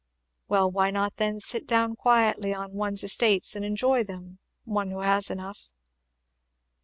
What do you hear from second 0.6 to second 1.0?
why